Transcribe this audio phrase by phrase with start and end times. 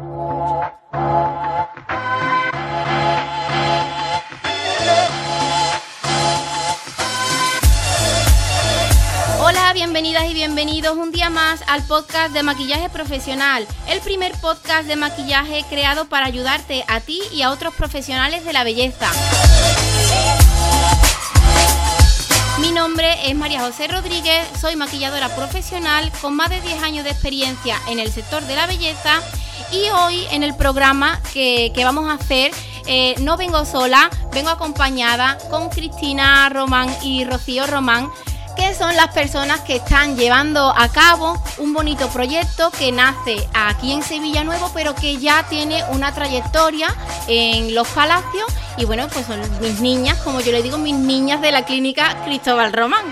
[0.00, 0.62] Hola,
[9.74, 14.94] bienvenidas y bienvenidos un día más al podcast de maquillaje profesional, el primer podcast de
[14.94, 19.10] maquillaje creado para ayudarte a ti y a otros profesionales de la belleza.
[22.60, 27.10] Mi nombre es María José Rodríguez, soy maquilladora profesional con más de 10 años de
[27.10, 29.22] experiencia en el sector de la belleza
[29.72, 32.52] y hoy en el programa que, vamos a hacer
[32.86, 38.08] eh, no vengo sola, vengo acompañada con Cristina Román y Rocío Román
[38.58, 43.92] que son las personas que están llevando a cabo un bonito proyecto que nace aquí
[43.92, 46.88] en Sevilla Nuevo, pero que ya tiene una trayectoria
[47.28, 48.46] en los palacios.
[48.76, 52.16] Y bueno, pues son mis niñas, como yo le digo, mis niñas de la clínica
[52.24, 53.04] Cristóbal Román.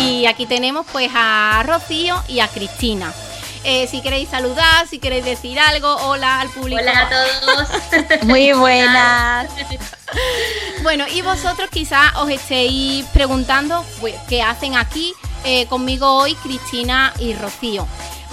[0.00, 3.12] Y aquí tenemos pues a Rocío y a Cristina.
[3.64, 6.80] Eh, si queréis saludar, si queréis decir algo, hola al público.
[6.80, 8.22] Hola a todos.
[8.22, 9.50] Muy buenas.
[10.82, 15.12] bueno, y vosotros quizás os estéis preguntando pues, qué hacen aquí
[15.44, 17.86] eh, conmigo hoy Cristina y Rocío.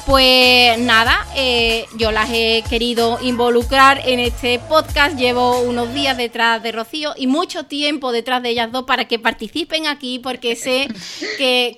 [0.08, 5.18] Pues nada, eh, yo las he querido involucrar en este podcast.
[5.18, 9.20] Llevo unos días detrás de Rocío y mucho tiempo detrás de ellas dos para que
[9.20, 10.88] participen aquí porque sé
[11.38, 11.76] que,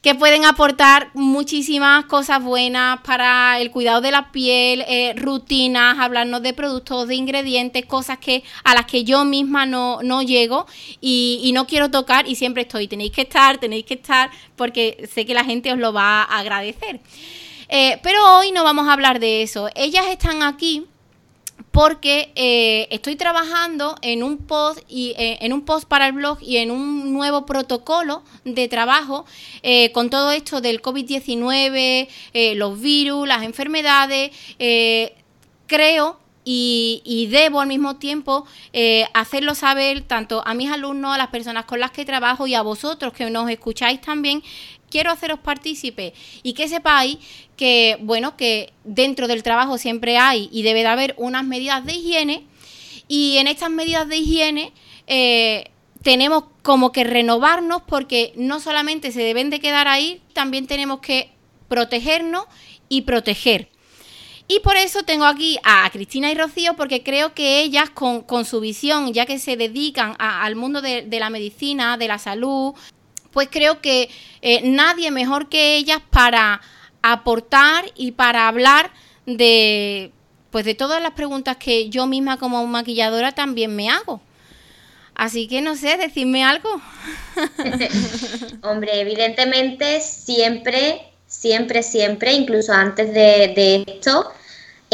[0.00, 6.42] que, pueden aportar muchísimas cosas buenas para el cuidado de la piel, eh, rutinas, hablarnos
[6.42, 10.64] de productos, de ingredientes, cosas que a las que yo misma no, no llego
[11.02, 12.88] y, y no quiero tocar y siempre estoy.
[12.88, 16.38] Tenéis que estar, tenéis que estar porque sé que la gente os lo va a
[16.38, 17.00] agradecer.
[17.74, 19.70] Eh, pero hoy no vamos a hablar de eso.
[19.74, 20.84] Ellas están aquí
[21.70, 26.36] porque eh, estoy trabajando en un post y eh, en un post para el blog
[26.42, 29.24] y en un nuevo protocolo de trabajo
[29.94, 32.08] con todo esto del COVID-19,
[32.56, 34.32] los virus, las enfermedades.
[35.66, 38.44] creo y, debo al mismo tiempo
[39.14, 42.60] hacerlo saber tanto a mis alumnos, a las personas con las que trabajo y a
[42.60, 44.42] vosotros que nos escucháis también
[44.92, 47.16] quiero haceros partícipe y que sepáis
[47.56, 51.94] que, bueno, que dentro del trabajo siempre hay y debe de haber unas medidas de
[51.94, 52.44] higiene
[53.08, 54.72] y en estas medidas de higiene
[55.06, 55.70] eh,
[56.02, 61.30] tenemos como que renovarnos porque no solamente se deben de quedar ahí, también tenemos que
[61.68, 62.44] protegernos
[62.90, 63.70] y proteger.
[64.48, 68.60] Y por eso tengo aquí a Cristina y Rocío, porque creo que ellas con, su
[68.60, 72.74] visión, ya que se dedican al mundo de, la medicina, de la salud,
[73.32, 74.10] pues creo que
[74.42, 76.60] eh, nadie mejor que ellas para
[77.02, 78.92] aportar y para hablar
[79.26, 80.12] de
[80.50, 84.20] pues de todas las preguntas que yo misma como maquilladora también me hago.
[85.14, 86.68] Así que no sé, decirme algo.
[88.62, 94.32] Hombre, evidentemente siempre, siempre, siempre, incluso antes de esto,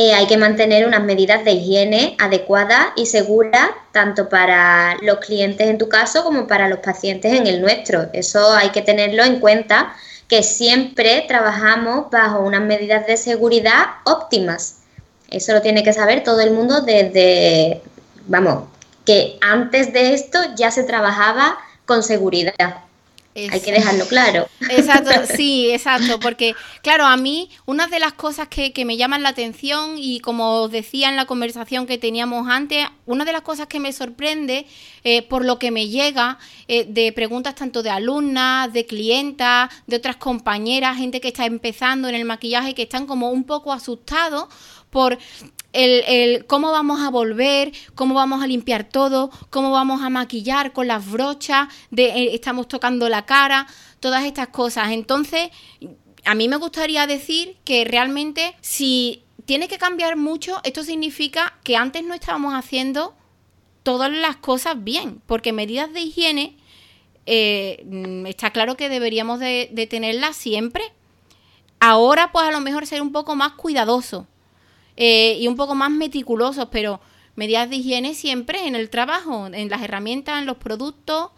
[0.01, 5.69] eh, hay que mantener unas medidas de higiene adecuadas y seguras, tanto para los clientes
[5.69, 8.09] en tu caso como para los pacientes en el nuestro.
[8.13, 9.93] Eso hay que tenerlo en cuenta,
[10.29, 14.83] que siempre trabajamos bajo unas medidas de seguridad óptimas.
[15.31, 17.83] Eso lo tiene que saber todo el mundo desde,
[18.29, 18.69] vamos,
[19.05, 22.88] que antes de esto ya se trabajaba con seguridad.
[23.51, 24.49] Hay que dejarlo claro.
[24.69, 29.31] Exacto, sí, exacto, porque claro, a mí una de las cosas que, me llaman la
[29.31, 33.67] atención y como os decía en la conversación que teníamos antes, una de las cosas
[33.67, 34.67] que me sorprende
[35.05, 36.39] eh, por lo que me llega
[36.69, 42.09] eh, de preguntas tanto de alumnas, de clientas, de otras compañeras, gente que está empezando
[42.09, 44.47] en el maquillaje, que están como un poco asustados
[44.91, 45.19] por
[45.73, 50.87] el, cómo vamos a volver, cómo vamos a limpiar todo, cómo vamos a maquillar con
[50.89, 53.67] las brochas, de, eh, estamos tocando la cara,
[54.01, 54.91] todas estas cosas.
[54.93, 55.51] Entonces,
[56.25, 61.77] a mí me gustaría decir que realmente si tiene que cambiar mucho, esto significa que
[61.77, 63.15] antes no estábamos haciendo
[63.83, 66.57] todas las cosas bien, porque medidas de higiene
[67.27, 70.83] eh, está claro que deberíamos de, de tenerlas siempre.
[71.81, 74.27] Ahora, pues a lo mejor ser un poco más cuidadoso
[75.01, 77.01] eh, y un poco más meticulosos, pero
[77.37, 81.31] medidas de higiene siempre en el trabajo, en las herramientas, en los productos.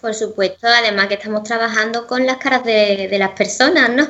[0.00, 4.08] Por supuesto, además que estamos trabajando con las caras de, de las personas, ¿no?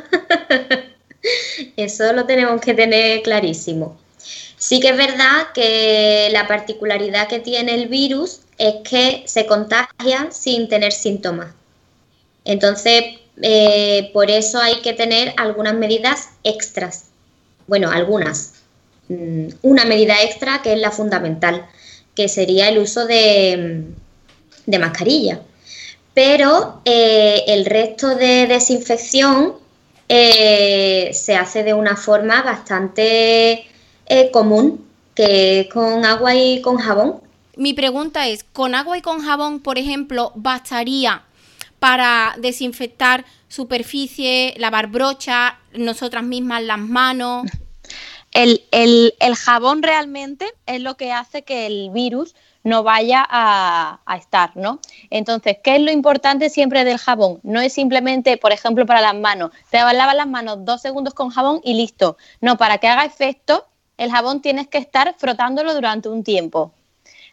[1.77, 3.99] Eso lo tenemos que tener clarísimo.
[4.57, 10.31] Sí que es verdad que la particularidad que tiene el virus es que se contagia
[10.31, 11.53] sin tener síntomas.
[12.45, 17.07] Entonces, eh, por eso hay que tener algunas medidas extras
[17.67, 18.55] bueno, algunas.
[19.09, 21.67] Mm, una medida extra que es la fundamental,
[22.15, 23.85] que sería el uso de,
[24.67, 25.41] mm, mascarilla.
[26.15, 29.55] Pero eh, el resto de desinfección
[30.09, 33.67] eh, se hace de una forma bastante
[34.07, 34.85] eh, común,
[35.15, 37.21] que con agua y con jabón.
[37.57, 41.23] Mi pregunta es, ¿con agua y con jabón, por ejemplo, bastaría
[41.83, 47.49] para desinfectar superficie, lavar brocha, nosotras mismas las manos?
[48.31, 53.99] El, el, el, jabón realmente es lo que hace que el virus no vaya a,
[54.07, 54.79] a, estar, ¿no?
[55.11, 57.41] Entonces, ¿qué es lo importante siempre del jabón?
[57.43, 61.31] No es simplemente, por ejemplo, para las manos, te lavas las manos dos segundos con
[61.31, 62.17] jabón y listo.
[62.41, 63.67] No, para que haga efecto,
[63.99, 66.73] el jabón tienes que estar frotándolo durante un tiempo.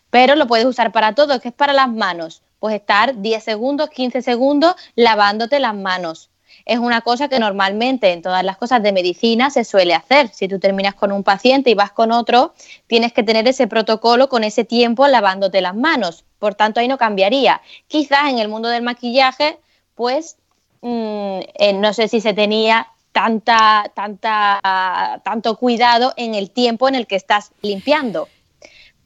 [0.10, 2.42] Pero lo puedes usar para todo, que es para las manos.
[2.60, 6.30] Pues estar 10 segundos, 15 segundos lavándote las manos
[6.70, 10.30] es una cosa que normalmente en todas las cosas de medicina se suele hacer.
[10.30, 12.54] Si tú terminas con un paciente y vas con otro,
[12.88, 16.26] tienes que tener ese protocolo con ese tiempo lavándote las manos.
[16.38, 17.62] Por tanto, ahí no cambiaría.
[17.88, 19.60] Quizás en el mundo del maquillaje,
[19.96, 20.38] pues
[20.82, 26.94] mmm, eh, no sé si se tenía tanta, tanta, tanto cuidado en el tiempo en
[26.94, 28.28] el que estás limpiando.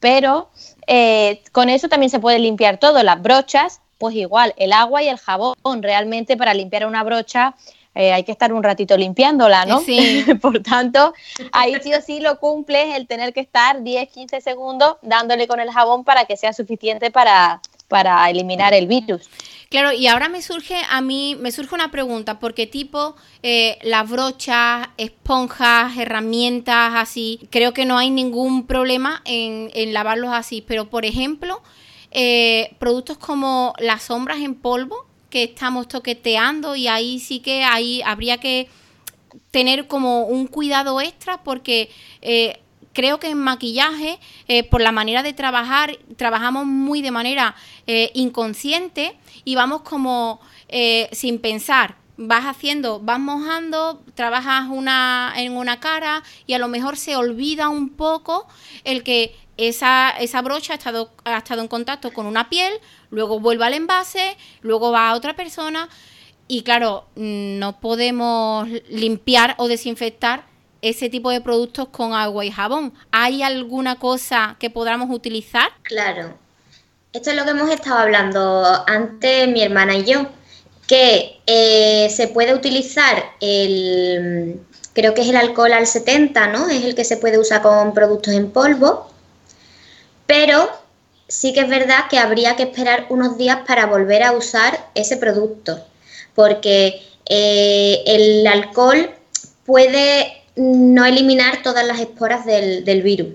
[0.00, 0.50] Pero
[0.86, 5.08] eh, con eso también se puede limpiar todo, las brochas, pues igual, el agua y
[5.08, 5.54] el jabón.
[5.82, 7.54] Realmente para limpiar una brocha
[7.94, 9.80] eh, hay que estar un ratito limpiándola, ¿no?
[9.80, 10.24] Sí.
[10.42, 11.14] Por tanto,
[11.52, 15.60] ahí sí o sí lo cumple el tener que estar 10, 15 segundos dándole con
[15.60, 19.30] el jabón para que sea suficiente para, para eliminar el virus.
[19.74, 24.08] Claro, y ahora me surge a mí, me surge una pregunta, porque tipo eh, las
[24.08, 30.88] brochas, esponjas, herramientas así, creo que no hay ningún problema en, en lavarlos así, pero
[30.88, 31.60] por ejemplo,
[32.12, 38.00] eh, productos como las sombras en polvo que estamos toqueteando y ahí sí que ahí
[38.02, 38.68] habría que
[39.50, 41.90] tener como un cuidado extra porque
[42.22, 42.60] eh,
[42.94, 44.18] creo que en maquillaje,
[44.48, 47.54] eh, por la manera de trabajar, trabajamos muy de manera
[48.14, 50.40] inconsciente y vamos como
[51.12, 51.96] sin pensar.
[52.16, 57.68] Vas haciendo, vas mojando, trabajas una en una cara y a lo mejor se olvida
[57.68, 58.46] un poco
[58.84, 62.72] el que esa, esa brocha ha estado, ha estado en contacto con una piel,
[63.10, 65.88] luego vuelve al envase, luego va a otra persona
[66.48, 70.44] y claro, no podemos limpiar o desinfectar
[70.88, 72.94] ese tipo de productos con agua y jabón.
[73.10, 75.68] ¿Hay alguna cosa que podamos utilizar?
[75.82, 76.36] Claro.
[77.12, 80.26] Esto es lo que hemos estado hablando antes mi hermana y yo,
[80.86, 84.60] que eh, se puede utilizar el,
[84.92, 86.68] creo que es el alcohol al 70, ¿no?
[86.68, 89.14] Es el que se puede usar con productos en polvo
[90.26, 90.70] pero
[91.28, 95.16] sí que es verdad que habría que esperar unos días para volver a usar ese
[95.16, 95.84] producto,
[96.34, 99.10] porque eh, el alcohol
[99.64, 103.34] puede no eliminar todas las esporas del, virus.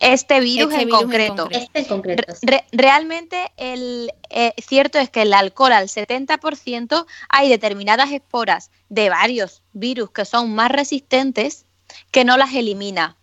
[0.00, 1.48] Este virus, este en, concreto.
[1.50, 2.34] Este en concreto.
[2.72, 9.62] realmente el eh, cierto es que el alcohol al 70% hay determinadas esporas de varios
[9.72, 11.64] virus que son más resistentes
[12.10, 13.16] que no las elimina.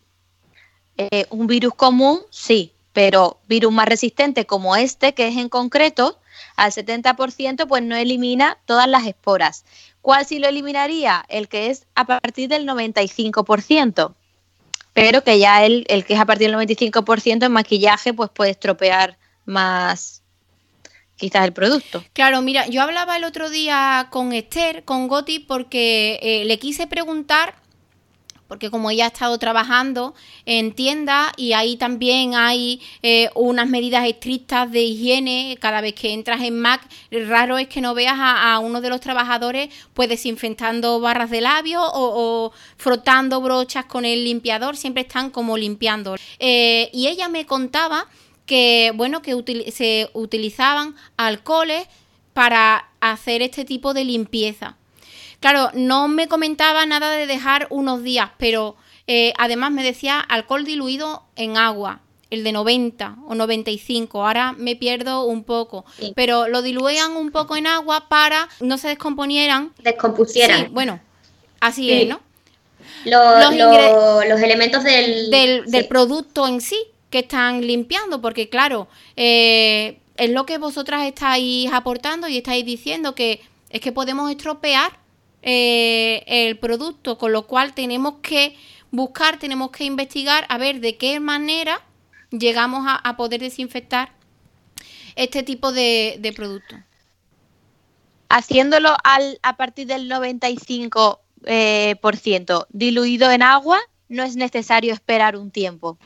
[0.97, 6.19] Eh, un virus común, sí, pero virus más resistente como este, que es en concreto,
[6.55, 9.65] al 70%, pues no elimina todas las esporas.
[10.03, 11.23] ¿Cuál sí lo eliminaría?
[11.29, 14.13] El que es a partir del 95%.
[14.91, 18.51] Pero que ya el, el que es a partir del 95% en maquillaje, pues puede
[18.51, 20.21] estropear más
[21.15, 22.03] quizás el producto.
[22.11, 26.85] Claro, mira, yo hablaba el otro día con Esther, con Goti, porque eh, le quise
[26.85, 27.55] preguntar
[28.47, 30.13] porque como ella ha estado trabajando
[30.45, 36.13] en tiendas y ahí también hay eh, unas medidas estrictas de higiene, cada vez que
[36.13, 36.87] entras en Mac,
[37.27, 41.83] raro es que no veas a, uno de los trabajadores pues desinfectando barras de labios
[41.93, 46.15] o, frotando brochas con el limpiador, siempre están como limpiando.
[46.39, 48.07] Eh, y ella me contaba
[48.45, 51.87] que, bueno, que se utilizaban alcoholes
[52.33, 54.77] para hacer este tipo de limpieza.
[55.43, 60.63] Claro, no me comentaba nada de dejar unos días, pero eh, además me decía alcohol
[60.63, 64.25] diluido en agua, el de 90 o 95.
[64.25, 65.83] Ahora me pierdo un poco,
[66.15, 69.73] pero lo diluían un poco en agua para no se descomponieran.
[69.79, 70.59] Descompusieran.
[70.61, 71.01] Sí, bueno,
[71.59, 72.21] así es, ¿no?
[73.03, 80.45] Los, elementos del, del, producto en sí que están limpiando, porque claro, eh, es lo
[80.45, 85.02] que vosotras estáis aportando y estáis diciendo que es que podemos estropear
[85.43, 88.55] eh, el producto, con lo cual tenemos que
[88.91, 91.81] buscar, tenemos que investigar a ver de qué manera
[92.31, 94.13] llegamos a, poder desinfectar
[95.15, 96.75] este tipo de, de producto.
[98.29, 104.93] Haciéndolo al, a partir del 95% eh, por ciento diluido en agua, no es necesario
[104.93, 105.97] esperar un tiempo.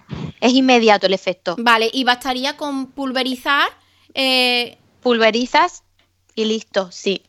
[0.42, 1.56] Es inmediato el efecto.
[1.60, 3.70] Vale, y bastaría con pulverizar.
[4.14, 5.84] Eh, Pulverizas
[6.36, 7.22] y listo, sí.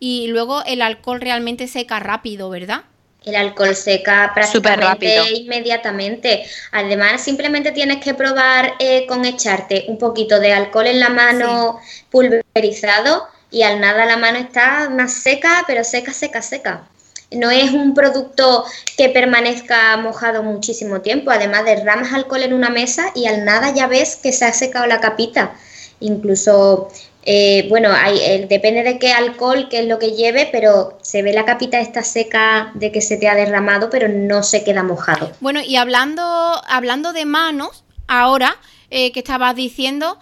[0.00, 2.82] Y luego el alcohol realmente seca rápido, ¿verdad?
[3.24, 6.42] El alcohol seca prácticamente inmediatamente.
[6.72, 11.78] Además, simplemente tienes que probar eh, con echarte un poquito de alcohol en la mano
[12.10, 16.88] pulverizado y al nada la mano está más seca, pero seca, seca, seca.
[17.30, 18.64] No es un producto
[18.96, 21.30] que permanezca mojado muchísimo tiempo.
[21.30, 24.86] Además, derramas alcohol en una mesa y al nada ya ves que se ha secado
[24.86, 25.54] la capita.
[26.00, 26.90] Incluso,
[27.22, 31.32] eh, bueno, hay, depende de qué alcohol, qué es lo que lleve, pero se ve
[31.32, 35.32] la capita esta seca de que se te ha derramado, pero no se queda mojado.
[35.40, 36.22] Bueno, y hablando,
[36.66, 38.56] hablando de manos, ahora
[38.90, 40.18] eh, que estabas diciendo,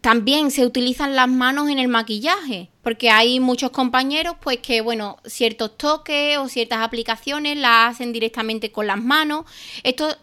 [0.00, 5.18] también se utilizan las manos en el maquillaje, porque hay muchos compañeros pues que, bueno,
[5.26, 9.44] ciertos toques o ciertas aplicaciones las hacen directamente con las manos.
[9.82, 10.16] Esto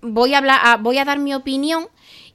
[0.00, 1.88] voy a hablar, voy a dar mi opinión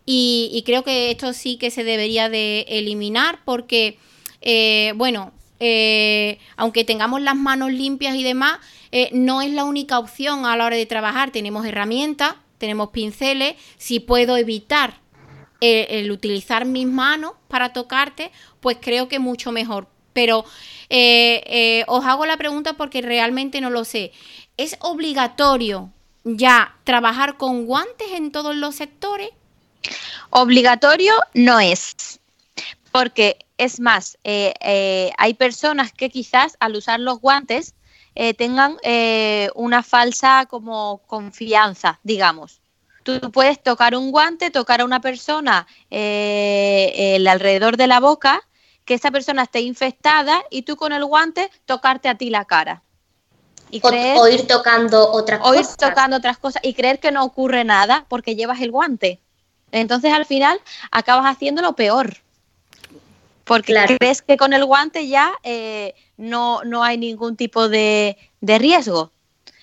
[0.10, 4.00] y, creo que esto sí que se debería de eliminar porque,
[4.40, 8.60] eh, bueno, eh, aunque tengamos las manos limpias y demás,
[8.94, 11.32] eh, no es la única opción a la hora de trabajar.
[11.32, 15.02] Tenemos herramientas, tenemos pinceles, si puedo evitar
[15.60, 19.90] el, utilizar mis manos para tocarte, pues creo que mucho mejor.
[20.14, 20.46] Pero
[21.88, 24.14] os hago la pregunta porque realmente no lo sé.
[24.56, 25.92] ¿Es obligatorio
[26.24, 29.32] ya trabajar con guantes en todos los sectores?
[30.30, 32.20] Obligatorio no es,
[32.92, 37.74] porque es más, eh, hay personas que quizás al usar los guantes
[38.38, 38.78] tengan
[39.54, 42.62] una falsa como confianza, digamos.
[43.08, 48.42] Tú puedes tocar un guante, tocar a una persona eh, el alrededor de la boca,
[48.84, 52.84] que esa persona esté infectada y tú con el guante tocarte a ti la cara.
[53.72, 55.56] Y o, ir tocando otras cosas.
[55.56, 59.22] O ir tocando otras cosas y creer que no ocurre nada porque llevas el guante.
[59.72, 60.60] Entonces al final
[60.92, 62.18] acabas haciendo lo peor.
[63.44, 68.60] Porque crees que con el guante ya eh, no, no hay ningún tipo de, de
[68.60, 69.12] riesgo.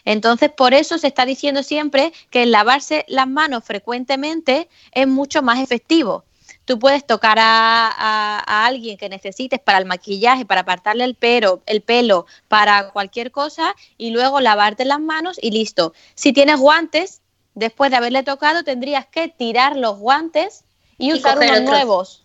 [0.05, 5.61] Entonces, por eso se está diciendo siempre que lavarse las manos frecuentemente es mucho más
[5.61, 6.25] efectivo.
[6.65, 11.83] Tú puedes tocar a, alguien que necesites para el maquillaje, para apartarle el pelo, el
[11.83, 15.93] pelo, para cualquier cosa, y luego lavarte las manos y listo.
[16.15, 17.21] Si tienes guantes,
[17.55, 20.65] después de haberle tocado, tendrías que tirar los guantes
[20.99, 22.23] y, usar unos nuevos.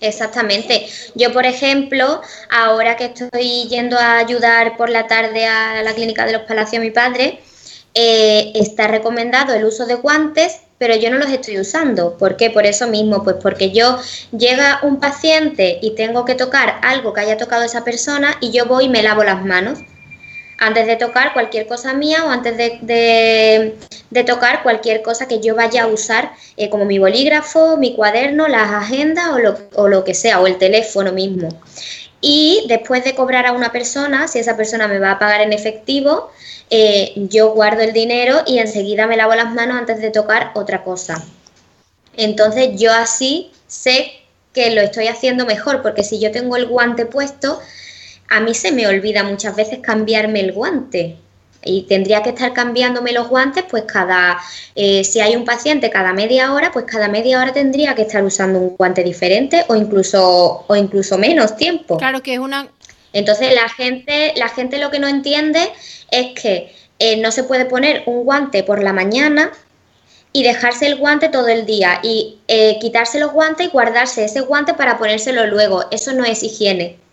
[0.00, 0.86] Exactamente.
[1.14, 2.20] Yo, por ejemplo,
[2.50, 6.80] ahora que estoy yendo a ayudar por la tarde a la clínica de los Palacios
[6.80, 7.40] a mi padre,
[7.94, 12.18] eh, está recomendado el uso de guantes, pero yo no los estoy usando.
[12.18, 12.50] ¿Por qué?
[12.50, 13.98] Por eso mismo, pues porque yo
[14.36, 18.66] llega un paciente y tengo que tocar algo que haya tocado esa persona y yo
[18.66, 19.78] voy y me lavo las manos
[20.58, 23.74] antes de tocar cualquier cosa mía o antes de,
[24.26, 28.70] tocar cualquier cosa que yo vaya a usar, eh, como mi bolígrafo, mi cuaderno, las
[28.70, 31.48] agendas o lo, o lo que sea, o el teléfono mismo.
[32.20, 35.52] Y después de cobrar a una persona, si esa persona me va a pagar en
[35.52, 36.30] efectivo,
[36.70, 40.82] eh, yo guardo el dinero y enseguida me lavo las manos antes de tocar otra
[40.82, 41.22] cosa.
[42.16, 44.12] Entonces yo así sé
[44.52, 47.60] que lo estoy haciendo mejor, porque si yo tengo el guante puesto,
[48.34, 51.16] a mí se me olvida muchas veces cambiarme el guante
[51.64, 54.38] y tendría que estar cambiándome los guantes, pues cada,
[54.74, 58.22] eh, si hay un paciente cada media hora, pues cada media hora tendría que estar
[58.24, 61.96] usando un guante diferente o incluso, o incluso menos tiempo.
[61.96, 62.68] Claro que es una...
[63.12, 65.60] Entonces la gente, la gente lo que no entiende
[66.10, 69.52] es que eh, no se puede poner un guante por la mañana
[70.32, 74.40] y dejarse el guante todo el día y eh, quitarse los guantes y guardarse ese
[74.40, 75.84] guante para ponérselo luego.
[75.92, 77.03] Eso no es higiene.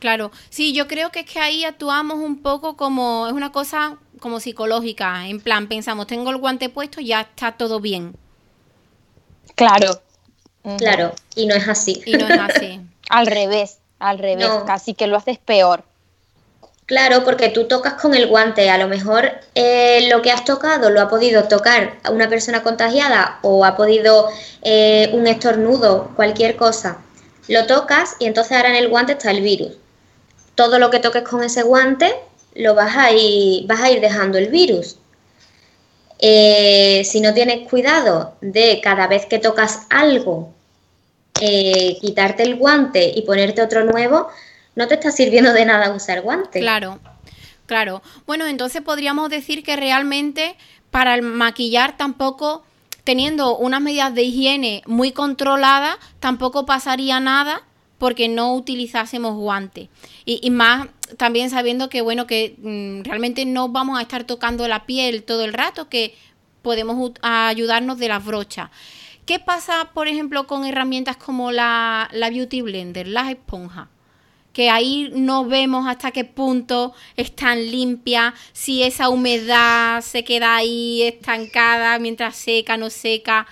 [0.00, 3.98] Claro, sí, yo creo que es que ahí actuamos un poco como, es una cosa
[4.18, 8.16] como psicológica, en plan, pensamos, tengo el guante puesto, ya está todo bien.
[9.54, 10.00] Claro.
[10.78, 12.02] Claro, y no es así.
[12.06, 12.80] Y no es así.
[13.10, 15.84] al revés, al revés, casi que lo haces peor.
[16.86, 20.88] Claro, porque tú tocas con el guante, a lo mejor eh, lo que has tocado
[20.88, 24.28] lo ha podido tocar a una persona contagiada o ha podido
[24.62, 26.98] eh, un estornudo, cualquier cosa.
[27.48, 29.72] Lo tocas y entonces ahora en el guante está el virus
[30.60, 32.14] todo lo que toques con ese guante
[32.54, 34.98] lo vas a ir, vas a ir dejando el virus.
[36.18, 40.52] Eh, si no tienes cuidado de cada vez que tocas algo,
[41.40, 44.28] eh, quitarte el guante y ponerte otro nuevo,
[44.74, 46.60] no te está sirviendo de nada usar guante.
[46.60, 46.98] Claro,
[47.64, 48.02] claro.
[48.26, 50.58] Bueno, entonces podríamos decir que realmente
[50.90, 52.64] para el maquillar tampoco,
[53.04, 57.62] teniendo unas medidas de higiene muy controladas, tampoco pasaría nada
[58.00, 59.90] porque no utilizásemos guantes.
[60.24, 60.88] Y, más
[61.18, 65.44] también sabiendo que, bueno, que mm, realmente no vamos a estar tocando la piel todo
[65.44, 66.14] el rato, que
[66.62, 68.70] podemos ayudarnos de las brochas.
[69.26, 73.88] ¿Qué pasa, por ejemplo, con herramientas como la, Beauty Blender, las esponjas?
[74.54, 81.02] que ahí no vemos hasta qué punto están limpias, si esa humedad se queda ahí
[81.02, 83.46] estancada mientras seca, no seca.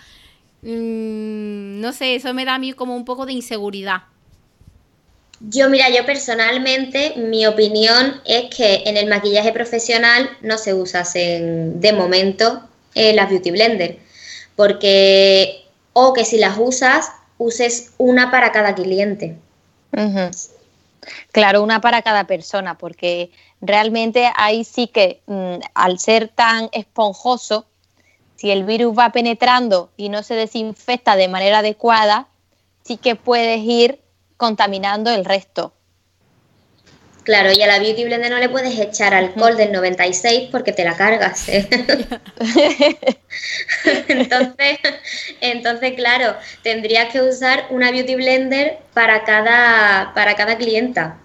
[0.62, 4.02] Mm, no sé, eso me da a mí como un poco de inseguridad.
[5.40, 11.80] Yo, mira, yo personalmente, mi opinión es que en el maquillaje profesional no se usasen
[11.80, 12.62] de momento
[12.94, 13.98] eh, las Beauty Blender,
[14.56, 19.36] porque, o que si las usas, uses una para cada cliente.
[21.30, 23.30] Claro, una para cada persona, porque
[23.60, 27.64] realmente ahí sí que mm, al ser tan esponjoso,
[28.36, 32.26] si el virus va penetrando y no se desinfecta de manera adecuada,
[32.84, 34.00] sí que puedes ir
[34.38, 35.74] contaminando el resto.
[37.24, 40.82] Claro, y a la Beauty Blender no le puedes echar alcohol del 96 porque te
[40.82, 41.46] la cargas.
[41.50, 41.68] ¿eh?
[44.08, 44.78] entonces,
[45.42, 51.18] entonces, claro, tendrías que usar una Beauty Blender para cada, para cada clienta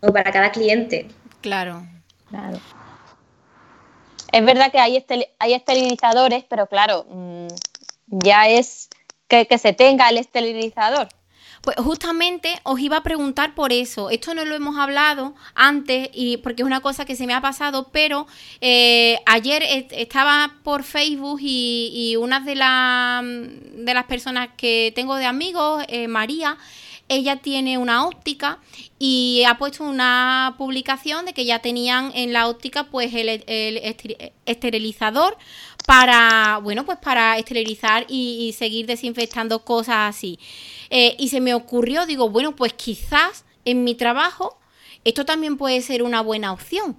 [0.00, 1.08] o para cada cliente.
[1.42, 1.86] Claro.
[2.30, 2.58] Claro.
[4.32, 5.04] Es verdad que hay,
[5.38, 7.48] hay esterilizadores, pero claro, mm,
[8.06, 8.88] ya es
[9.28, 11.08] que, que se tenga el esterilizador.
[11.64, 14.10] Pues justamente os iba a preguntar por eso.
[14.10, 17.40] Esto no lo hemos hablado antes y porque es una cosa que se me ha
[17.40, 18.26] pasado, pero
[18.60, 25.82] eh, ayer estaba por Facebook y, una de, de las personas que tengo de amigos,
[25.88, 26.58] eh, María,
[27.08, 28.58] ella tiene una óptica
[28.98, 33.44] y ha puesto una publicación de que ya tenían en la óptica pues el,
[34.46, 35.36] esterilizador
[35.86, 40.38] para, bueno, pues para esterilizar y, seguir desinfectando cosas así.
[40.90, 44.58] Eh, y se me ocurrió, digo, bueno, pues quizás en mi trabajo
[45.04, 46.96] esto también puede ser una buena opción.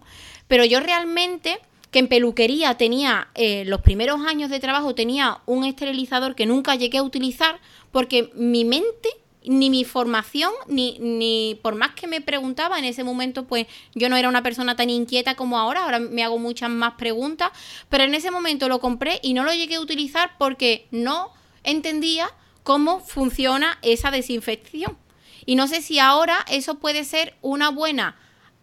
[0.47, 1.59] Pero yo realmente
[1.91, 6.75] que en peluquería tenía, eh, los primeros años de trabajo tenía un esterilizador que nunca
[6.75, 7.59] llegué a utilizar
[7.91, 9.09] porque mi mente
[9.47, 14.09] ni mi formación, ni, ni por más que me preguntaba en ese momento, pues yo
[14.09, 17.51] no era una persona tan inquieta como ahora, ahora me hago muchas más preguntas,
[17.89, 21.31] pero en ese momento lo compré y no lo llegué a utilizar porque no
[21.63, 22.29] entendía
[22.63, 24.97] cómo funciona esa desinfección.
[25.45, 28.15] Y no sé si ahora eso puede ser una buena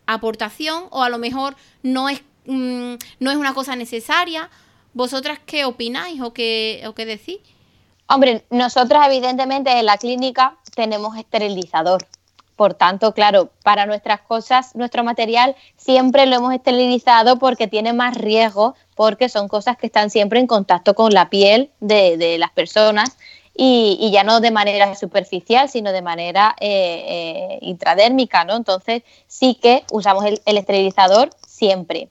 [0.06, 4.50] aportación o a lo mejor no es, mm, no es una cosa necesaria.
[4.94, 7.38] ¿Vosotras qué opináis o qué, o qué decís?
[8.14, 12.06] Hombre, nosotras evidentemente en la clínica tenemos esterilizador.
[12.56, 18.14] Por tanto, claro, para nuestras cosas, nuestro material siempre lo hemos esterilizado porque tiene más
[18.14, 23.16] riesgo, porque son cosas que están siempre en contacto con la piel de, las personas
[23.56, 28.56] y, ya no de manera superficial, sino de manera eh, eh, intradérmica, ¿no?
[28.56, 32.10] Entonces sí que usamos el, esterilizador siempre.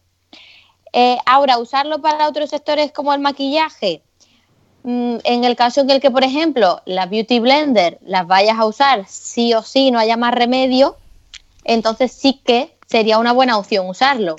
[0.93, 4.01] Eh, ahora, usarlo para otros sectores como el maquillaje,
[4.83, 9.05] en el caso en el que, por ejemplo, la Beauty Blender las vayas a usar
[9.07, 10.97] sí o sí, no haya más remedio,
[11.63, 14.35] entonces sí que sería una buena opción usarlo.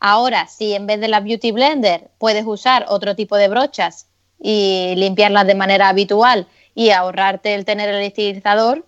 [0.00, 4.06] Ahora, si en vez de la Beauty Blender puedes usar otro tipo de brochas
[4.40, 8.84] y limpiarlas de manera habitual y ahorrarte el tener el estilizador,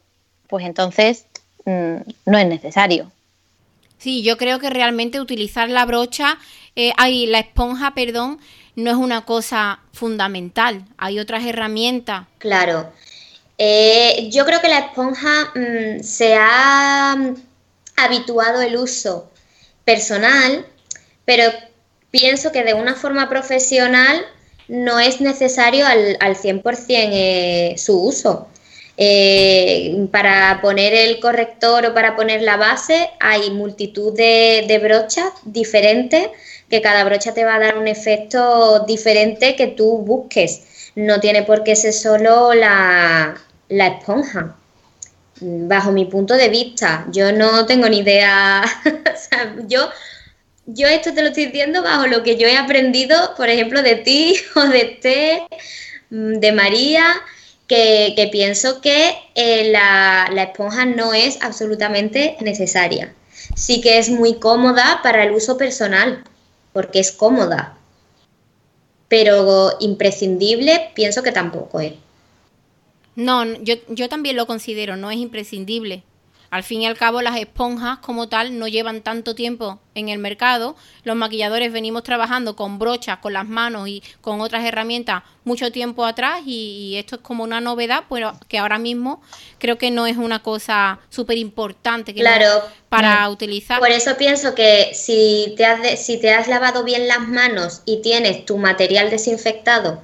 [0.48, 1.26] pues entonces
[1.64, 3.10] mm, no es necesario.
[3.98, 6.36] Sí, yo creo que realmente utilizar la brocha,
[6.76, 6.92] eh,
[7.26, 8.38] la esponja, perdón,
[8.76, 10.84] no es una cosa fundamental.
[10.98, 12.26] Hay otras herramientas.
[12.38, 12.92] Claro.
[13.58, 17.16] Eh, yo creo que la esponja mm, se ha
[17.96, 19.30] habituado el uso
[19.84, 20.66] personal,
[21.24, 21.44] pero
[22.10, 24.24] pienso que de una forma profesional
[24.66, 28.48] no es necesario al, al 100% eh, su uso.
[28.96, 36.28] Eh, para poner el corrector o para poner la base hay multitud de brochas diferentes
[36.74, 40.90] que cada brocha te va a dar un efecto diferente que tú busques.
[40.96, 43.36] No tiene por qué ser solo la,
[43.68, 44.56] esponja.
[45.40, 48.64] Bajo mi punto de vista, yo no tengo ni idea.
[49.68, 49.88] yo,
[50.66, 53.94] yo esto te lo estoy diciendo bajo lo que yo he aprendido, por ejemplo, de
[53.94, 55.46] ti o de Té,
[56.10, 57.04] mm, de María,
[57.68, 63.14] que, pienso que eh, la, la esponja no es absolutamente necesaria.
[63.54, 66.24] Sí que es muy cómoda para el uso personal,
[66.74, 67.78] porque es cómoda.
[69.08, 71.94] Pero imprescindible pienso que tampoco es.
[73.16, 76.02] No, yo, yo también lo considero, no es imprescindible.
[76.54, 80.20] Al fin y al cabo, las esponjas como tal no llevan tanto tiempo en el
[80.20, 80.76] mercado.
[81.02, 86.04] Los maquilladores venimos trabajando con brochas, con las manos y con otras herramientas mucho tiempo
[86.04, 89.20] atrás y, esto es como una novedad, pero que ahora mismo
[89.58, 93.80] creo que no es una cosa súper importante claro, para utilizar.
[93.80, 98.00] Por eso pienso que si te, has si te has lavado bien las manos y
[98.00, 100.02] tienes tu material desinfectado,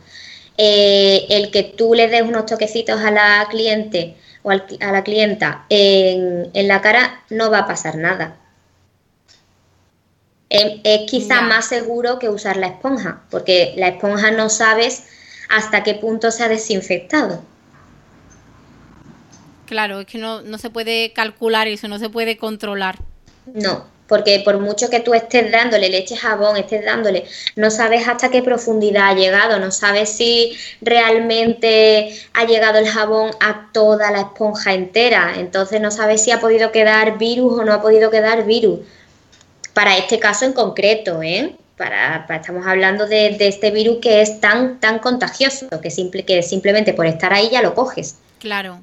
[0.58, 5.66] eh, el que tú le des unos toquecitos a la cliente o a la clienta
[5.68, 8.36] en, la cara, no va a pasar nada.
[10.48, 15.04] Em, es, quizá más seguro que usar la esponja, porque la esponja no sabes
[15.48, 17.42] hasta qué punto se ha desinfectado.
[19.66, 22.98] Claro, es que no, no se puede calcular eso, no se puede controlar.
[23.46, 28.28] No, porque por mucho que tú estés dándole leche jabón, estés dándole, no sabes hasta
[28.28, 34.22] qué profundidad ha llegado, no sabes si realmente ha llegado el jabón a toda la
[34.22, 38.44] esponja entera, entonces no sabes si ha podido quedar virus o no ha podido quedar
[38.44, 38.80] virus.
[39.74, 41.54] Para este caso en concreto, ¿eh?
[41.76, 46.94] Para, estamos hablando de, este virus que es tan, tan contagioso, que, simple, que simplemente
[46.94, 48.16] por estar ahí ya lo coges.
[48.40, 48.80] Claro.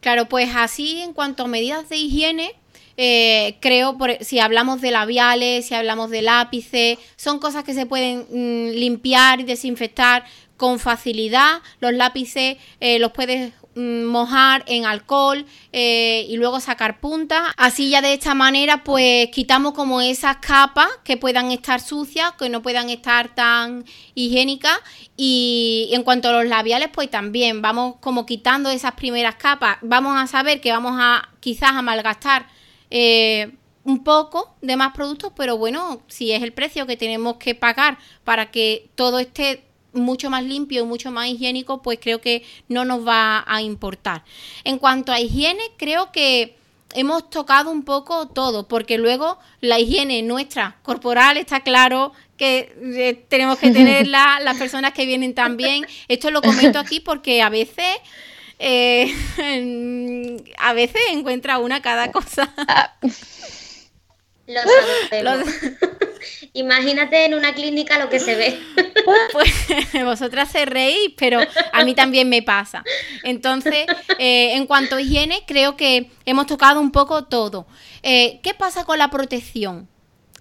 [0.00, 2.54] Claro, pues así en cuanto a medidas de higiene,
[2.96, 7.86] eh, creo, por, si hablamos de labiales, si hablamos de lápices, son cosas que se
[7.86, 10.24] pueden mm, limpiar y desinfectar
[10.56, 11.60] con facilidad.
[11.80, 17.52] Los lápices eh, los puedes mm, mojar en alcohol eh, y luego sacar punta.
[17.56, 22.48] Así ya de esta manera pues quitamos como esas capas que puedan estar sucias, que
[22.48, 24.78] no puedan estar tan higiénicas
[25.16, 29.78] y en cuanto a los labiales pues también vamos como quitando esas primeras capas.
[29.82, 32.53] Vamos a saber que vamos a quizás a malgastar
[32.96, 33.50] eh,
[33.82, 37.98] un poco de más productos, pero bueno, si es el precio que tenemos que pagar
[38.22, 42.84] para que todo esté mucho más limpio y mucho más higiénico, pues creo que no
[42.84, 44.22] nos va a importar.
[44.62, 46.56] En cuanto a higiene, creo que
[46.94, 53.24] hemos tocado un poco todo, porque luego la higiene nuestra corporal está claro que eh,
[53.28, 55.84] tenemos que tenerla, las personas que vienen también.
[56.06, 57.88] Esto lo comento aquí porque a veces
[58.58, 59.14] eh,
[60.58, 62.52] a veces encuentra una cada cosa.
[66.52, 68.60] Imagínate en una clínica lo que se ve.
[69.32, 71.40] Pues vosotras se reís, pero
[71.72, 72.84] a mí también me pasa.
[73.22, 73.86] Entonces,
[74.18, 77.66] eh, en cuanto a higiene, creo que hemos tocado un poco todo.
[78.02, 79.88] Eh, ¿Qué pasa con la protección?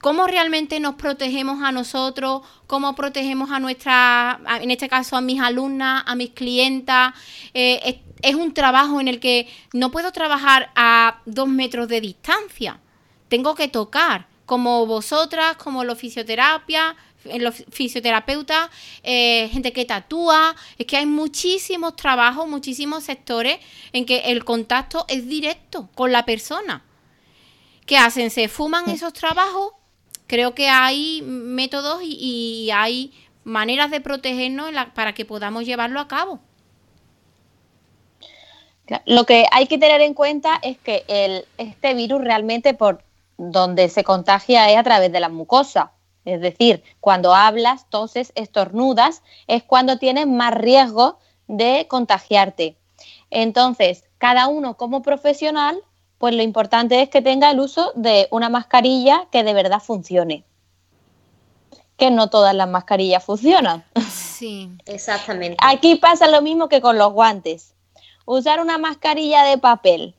[0.04, 5.40] Cómo realmente nos protegemos a nosotros, cómo protegemos a nuestra, en este caso a mis
[5.40, 7.14] alumnas, a mis clientas.
[7.54, 12.82] Eh, es, un trabajo en el que no puedo trabajar a dos metros de distancia.
[13.30, 16.98] Tengo que tocar, como vosotras, como los fisioterapia,
[17.40, 18.70] los fisioterapeutas,
[19.04, 23.58] eh, gente que tatúa, es que hay muchísimos trabajos, muchísimos sectores
[23.94, 26.84] en que el contacto es directo con la persona.
[27.86, 28.32] ¿Qué hacen?
[28.32, 29.72] Se fuman esos trabajos
[30.34, 36.40] creo que hay métodos y, hay maneras de protegernos para que podamos llevarlo a cabo.
[39.06, 41.06] Lo que hay que tener en cuenta es que
[41.60, 43.04] este virus realmente por
[43.38, 45.92] donde se contagia es a través de la mucosa.
[46.26, 52.76] Es decir, cuando hablas, toses, estornudas, es cuando tienes más riesgo de contagiarte.
[53.30, 55.80] Entonces, cada uno como profesional
[56.24, 60.46] pues lo importante es que tenga el uso de una mascarilla que de verdad funcione.
[61.98, 63.84] Que no todas las mascarillas funcionan.
[64.10, 65.58] Sí, exactamente.
[65.60, 67.74] Aquí pasa lo mismo que con los guantes.
[68.24, 70.16] Usar una mascarilla de papel,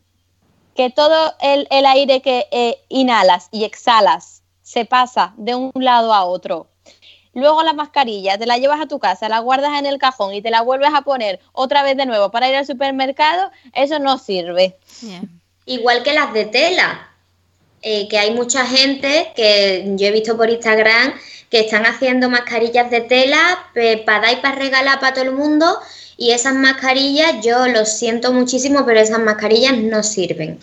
[0.74, 6.26] que todo el, aire que eh, inhalas y exhalas se pasa de un lado a
[6.26, 6.66] otro.
[7.32, 10.42] Luego la mascarilla te la llevas a tu casa, la guardas en el cajón y
[10.42, 14.18] te la vuelves a poner otra vez de nuevo para ir al supermercado, eso no
[14.18, 14.76] sirve
[15.66, 17.10] igual que las de tela,
[17.82, 21.14] eh, que hay mucha gente que yo he visto por Instagram
[21.50, 23.68] que están haciendo mascarillas de tela
[24.06, 25.78] para dar y para regalar para todo el mundo
[26.16, 30.58] y esas mascarillas yo lo siento muchísimo, pero esas mascarillas no sirven.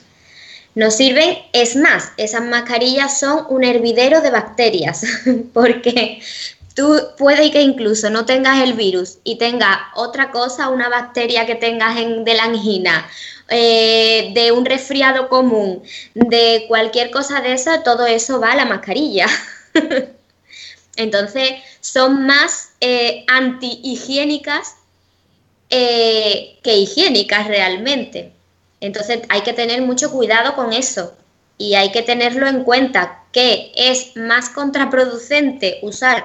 [0.73, 5.03] No sirven, es más, esas mascarillas son un hervidero de bacterias,
[5.53, 6.21] porque
[6.75, 11.55] tú puede que incluso no tengas el virus y tengas otra cosa, una bacteria que
[11.55, 13.05] tengas en, de la angina
[13.53, 15.83] eh, de un resfriado común,
[16.13, 19.27] de cualquier cosa de eso, todo eso va a la mascarilla.
[20.95, 24.75] Entonces, son más eh, anti-higiénicas
[25.69, 28.31] eh, que higiénicas realmente.
[28.79, 31.13] Entonces, hay que tener mucho cuidado con eso
[31.57, 36.23] y hay que tenerlo en cuenta que es más contraproducente usar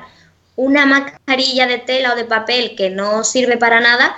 [0.55, 4.17] una mascarilla de tela o de papel que no sirve para nada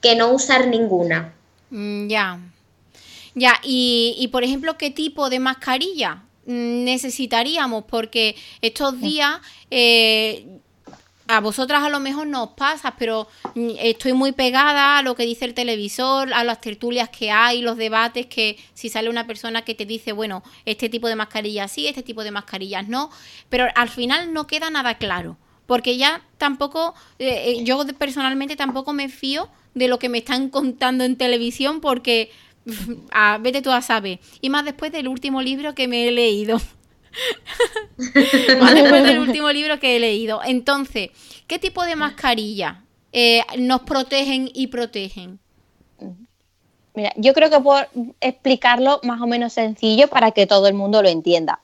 [0.00, 1.34] que no usar ninguna.
[1.70, 2.40] Mm, ya.
[3.34, 7.84] Ya, y, y por ejemplo, ¿qué tipo de mascarilla necesitaríamos?
[7.84, 10.46] Porque estos días eh,
[11.26, 15.24] a vosotras a lo mejor no os pasa, pero estoy muy pegada a lo que
[15.24, 19.62] dice el televisor, a las tertulias que hay, los debates, que si sale una persona
[19.62, 23.10] que te dice, bueno, este tipo de mascarillas sí, este tipo de mascarillas no,
[23.48, 28.92] pero al final no queda nada claro porque ya tampoco, eh, eh, yo personalmente tampoco
[28.92, 32.30] me fío de lo que me están contando en televisión porque,
[33.12, 36.60] a, vete tú a saber, y más después del último libro que me he leído.
[38.60, 40.40] más después del último libro que he leído.
[40.44, 41.10] Entonces,
[41.46, 45.38] ¿qué tipo de mascarilla eh, nos protegen y protegen?
[46.94, 47.84] Mira, yo creo que puedo
[48.20, 51.60] explicarlo más o menos sencillo para que todo el mundo lo entienda.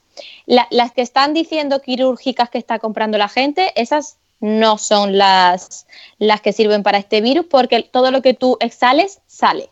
[0.47, 5.87] Las que están diciendo quirúrgicas que está comprando la gente, esas no son las,
[6.19, 9.71] las que sirven para este virus porque todo lo que tú exhales sale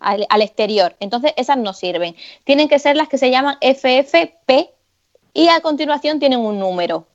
[0.00, 0.96] al, exterior.
[1.00, 2.16] Entonces esas no sirven.
[2.44, 4.70] Tienen que ser las que se llaman FFP
[5.34, 7.06] y a continuación tienen un número.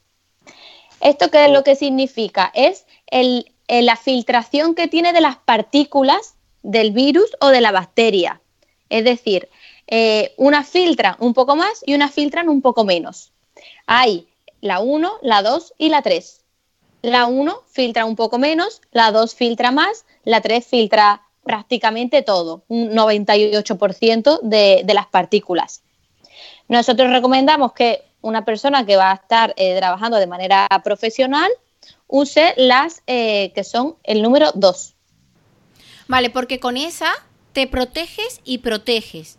[1.00, 2.52] ¿Esto qué es lo que significa?
[2.54, 8.41] Es el, la filtración que tiene de las partículas del virus o de la bacteria.
[8.89, 9.50] Es decir,
[9.91, 13.32] eh, unas filtran un poco más y unas filtran un poco menos.
[13.86, 14.27] Hay
[14.62, 16.41] la 1, la 2 y la 3.
[17.04, 22.63] La 1 filtra un poco menos, la 2 filtra más, la 3 filtra prácticamente todo,
[22.67, 25.84] un 98% de, de las partículas.
[26.67, 31.49] Nosotros recomendamos que una persona que va a estar eh, trabajando de manera profesional
[32.08, 34.93] use las eh, que son el número 2.
[36.08, 37.12] Vale, porque con esa
[37.54, 39.38] te proteges y proteges.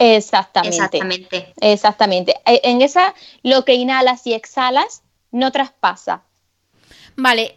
[0.00, 0.76] Exactamente.
[0.76, 1.54] Exactamente.
[1.60, 2.34] Exactamente.
[2.46, 6.22] Eh, en esa, lo que inhalas y exhalas no traspasa.
[7.16, 7.56] Vale.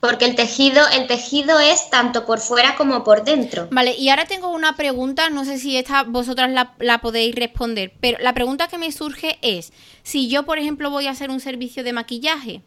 [0.00, 3.68] Porque el tejido, el tejido es tanto por fuera como por dentro.
[3.70, 7.92] Vale, y ahora tengo una pregunta, no sé si esta vosotras la, la podéis responder,
[8.00, 11.38] pero la pregunta que me surge es, si yo, por ejemplo, voy a hacer un
[11.38, 12.62] servicio de maquillaje,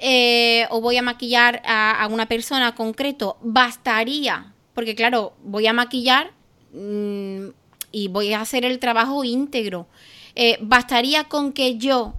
[0.00, 6.30] eh, o voy a maquillar a, una persona concreto, bastaría, porque claro, voy a maquillar
[6.72, 7.48] mm,
[7.92, 9.86] y voy a hacer el trabajo íntegro.
[10.40, 12.14] Eh, bastaría con que yo,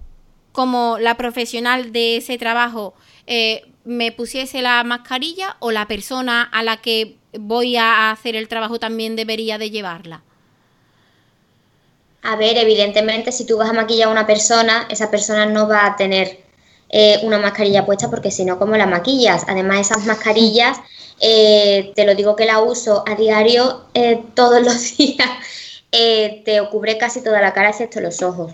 [0.52, 2.92] como la profesional de ese trabajo,
[3.26, 8.46] eh, me pusiese la mascarilla o la persona a la que voy a hacer el
[8.46, 10.22] trabajo también debería de llevarla.
[12.22, 15.86] A ver, evidentemente si tú vas a maquillar a una persona, esa persona no va
[15.86, 16.40] a tener
[16.90, 19.44] eh, una mascarilla puesta porque si no, ¿cómo la maquillas?
[19.48, 20.76] Además, esas mascarillas,
[21.18, 23.86] te lo digo que la uso a diario
[24.34, 25.30] todos los días,
[25.90, 28.52] te cubre casi toda la cara excepto los ojos.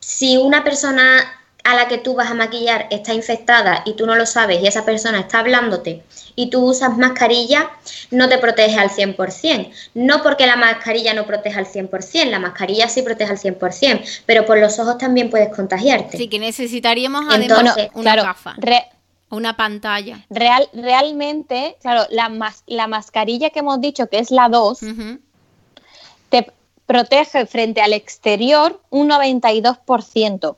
[0.00, 4.16] si una persona a la que tú vas a maquillar está infectada y tú no
[4.16, 6.02] lo sabes y esa persona está hablándote
[6.34, 7.70] y tú usas mascarilla,
[8.10, 9.70] no te protege al 100%.
[9.94, 14.46] No porque la mascarilla no proteja al 100%, la mascarilla sí protege al 100%, pero
[14.46, 16.16] por los ojos también puedes contagiarte.
[16.16, 18.54] Sí, que necesitaríamos además una gafa.
[19.32, 20.24] Una pantalla.
[20.28, 22.30] Real, realmente, claro, la,
[22.66, 24.80] la mascarilla que hemos dicho, que es la 2,
[26.28, 26.52] te
[26.86, 30.56] protege frente al exterior un 92%.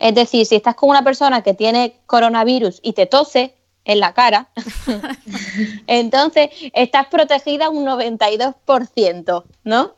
[0.00, 3.54] Es decir, si estás con una persona que tiene coronavirus y te tose
[3.84, 4.48] en la cara,
[5.86, 9.94] entonces estás protegida un 92%, ¿no?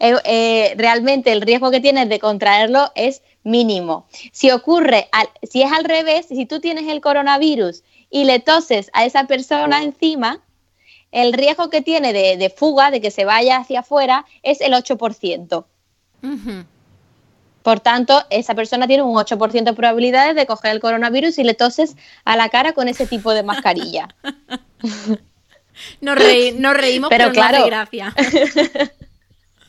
[0.00, 4.06] Eh, eh, realmente el riesgo que tienes de contraerlo es mínimo.
[4.32, 5.08] Si ocurre,
[5.42, 9.82] si es al revés, si tú tienes el coronavirus y le toses a esa persona
[9.82, 10.40] encima,
[11.10, 15.64] el riesgo que tiene de, fuga, de que se vaya hacia afuera, es el 8%.
[17.62, 21.54] Por tanto, esa persona tiene un 8% de probabilidades de coger el coronavirus y le
[21.54, 24.08] toses a la cara con ese tipo de mascarilla.
[26.00, 27.66] nos, reímos, pero, claro.
[27.66, 28.14] gracia.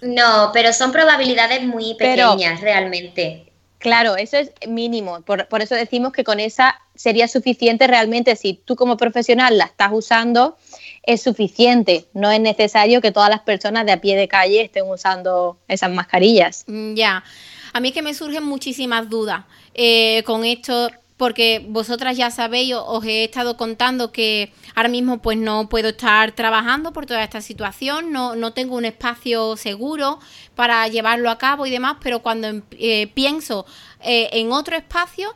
[0.01, 3.45] No, pero son probabilidades muy pequeñas realmente.
[3.79, 5.21] Claro, eso es mínimo.
[5.21, 8.35] Por, por, eso decimos que con esa sería suficiente realmente.
[8.35, 10.57] Si tú como profesional la estás usando,
[11.03, 12.07] es suficiente.
[12.13, 15.91] No es necesario que todas las personas de a pie de calle estén usando esas
[15.91, 16.65] mascarillas.
[16.67, 17.23] Mm, ya.
[17.71, 22.73] A mí es que me surgen muchísimas dudas eh, con esto porque vosotras ya sabéis,
[22.73, 27.41] os he estado contando que ahora mismo pues no puedo estar trabajando por toda esta
[27.41, 30.19] situación, no, no tengo un espacio seguro
[30.55, 33.65] para llevarlo a cabo y demás, pero cuando em, eh, pienso
[34.01, 35.36] eh, en otro espacio,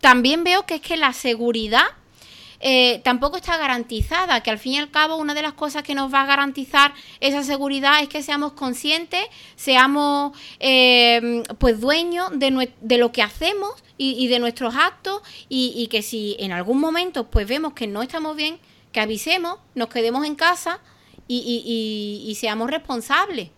[0.00, 1.86] también veo que es que la seguridad
[2.64, 5.96] eh, tampoco está garantizada, que al fin y al cabo una de las cosas que
[5.96, 9.24] nos va a garantizar esa seguridad es que seamos conscientes,
[9.56, 16.36] seamos eh, pues dueños de, lo que hacemos y, de nuestros actos y, que si
[16.40, 18.58] en algún momento pues vemos que no estamos bien,
[18.90, 20.80] que avisemos, nos quedemos en casa
[21.28, 23.48] y, seamos responsables.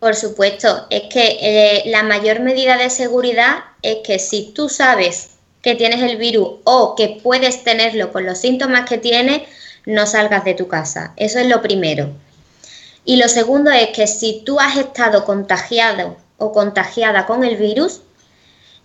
[0.00, 5.30] Por supuesto, es que eh, la mayor medida de seguridad es que si tú sabes
[5.62, 9.42] que tienes el virus o que puedes tenerlo con los síntomas que tienes,
[9.86, 11.14] no salgas de tu casa.
[11.16, 12.10] Eso es lo primero.
[13.06, 18.02] Y lo segundo es que si tú has estado contagiado o contagiada con el virus,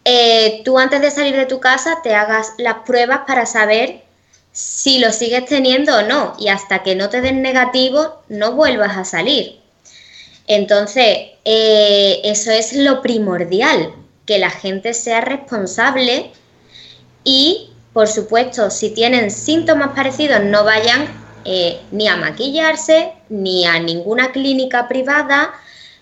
[0.06, 4.04] eh, tú antes de salir de tu casa te hagas las pruebas para saber
[4.52, 6.36] si lo sigues teniendo o no.
[6.40, 9.60] Y hasta que no te den negativo, no vuelvas a salir.
[10.48, 11.06] Entonces,
[11.46, 13.94] eh, eso es lo primordial,
[14.26, 16.32] que la gente sea responsable
[17.24, 21.08] y, por supuesto, si tienen síntomas parecidos, no vayan
[21.46, 25.54] eh, ni a maquillarse, ni a ninguna clínica privada,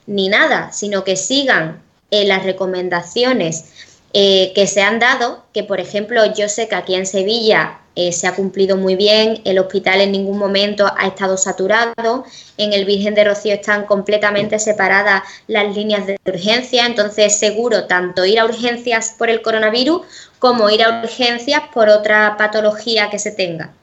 [0.05, 3.65] ni nada, sino que sigan eh, las recomendaciones
[4.13, 7.79] eh, que se han dado, que por ejemplo yo sé que aquí en Sevilla
[8.11, 12.85] se ha cumplido muy bien, el hospital en ningún momento ha estado saturado, en el
[12.85, 18.45] Virgen de Rocío están completamente separadas las líneas de urgencia, entonces seguro tanto ir a
[18.45, 20.01] urgencias por el coronavirus
[20.37, 23.73] como ir a urgencias por otra patología que se tenga.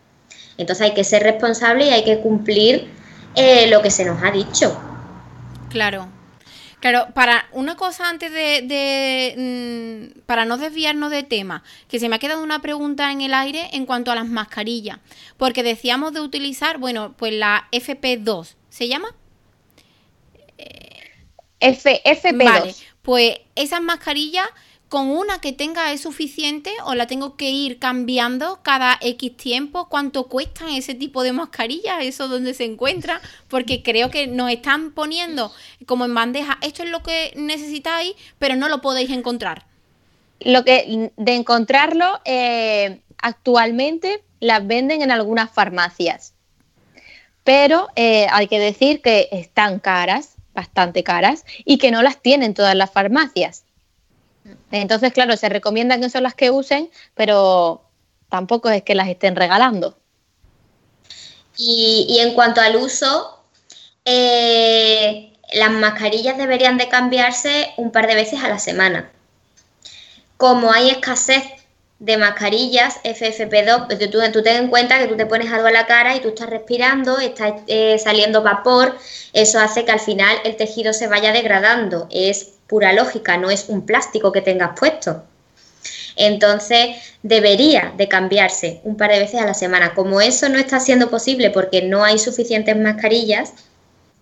[0.59, 2.89] Entonces hay que ser responsable y hay que cumplir
[3.35, 4.77] eh, lo que se nos ha dicho.
[5.69, 6.07] Claro.
[6.85, 12.17] Claro, para una cosa antes de, mm, para no desviarnos de tema, que se me
[12.17, 14.99] ha quedado una pregunta en el aire en cuanto a las mascarillas,
[15.39, 19.17] porque decíamos de utilizar, bueno, pues la FP2, ¿se llama?
[21.59, 22.45] F, FP2.
[22.45, 24.47] Vale, pues esas mascarillas
[24.95, 29.89] con una que tenga es suficiente o la tengo que ir cambiando cada X tiempo?
[29.89, 32.05] ¿Cuánto cuestan ese tipo de mascarillas?
[32.05, 33.21] ¿Eso dónde se encuentra?
[33.49, 35.51] Porque creo que nos están poniendo
[35.87, 39.65] como en bandeja, esto es lo que necesitáis, pero no lo podéis encontrar.
[40.39, 46.35] Lo que de encontrarlo eh, actualmente las venden en algunas farmacias,
[47.43, 52.55] pero eh, hay que decir que están caras, bastante caras, y que no las tienen
[52.55, 53.65] todas las farmacias.
[54.71, 57.83] Entonces, claro, se recomienda que son las que usen, pero
[58.29, 59.97] tampoco es que las estén regalando.
[61.57, 63.41] Y, en cuanto al uso,
[64.05, 69.11] eh, las mascarillas deberían de cambiarse un par de veces a la semana.
[70.37, 71.45] Como hay escasez
[72.01, 75.87] de mascarillas FFP2, pues tú, ten en cuenta que tú te pones algo a la
[75.87, 78.99] cara y tú estás respirando, está eh, saliendo vapor,
[79.33, 82.09] eso hace que al final el tejido se vaya degradando.
[82.11, 85.25] Es pura lógica, no es un plástico que tengas puesto.
[86.17, 89.95] Entonces debería de cambiarse un par de veces a la semana.
[89.95, 93.53] Como eso no está siendo posible porque no hay suficientes mascarillas,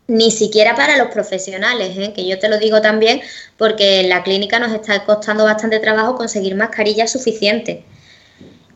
[0.08, 2.12] ni siquiera para los profesionales, ¿eh?
[2.14, 3.22] que yo te lo digo también
[3.56, 7.78] porque en la clínica nos está costando bastante trabajo conseguir mascarillas suficientes.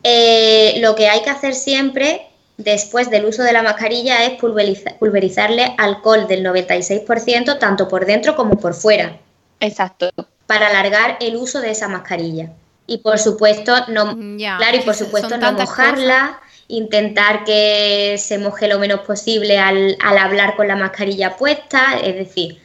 [0.03, 2.27] Eh, lo que hay que hacer siempre
[2.57, 8.57] después del uso de la mascarilla es pulverizarle alcohol del 96% tanto por dentro como
[8.57, 9.19] por fuera.
[9.59, 10.11] Exacto.
[10.45, 12.51] Para alargar el uso de esa mascarilla.
[12.85, 16.39] Y por supuesto, no, mm, claro, y por supuesto no mojarla,
[16.69, 22.59] intentar que se moje lo menos posible al, hablar con la mascarilla puesta, es decir,